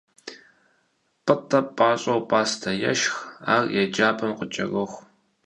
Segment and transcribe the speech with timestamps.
[1.25, 3.15] Пӏытӏэ пащӏэу пӏастэ ешх,
[3.53, 5.01] ар еджапӏэм къыкӏэроху.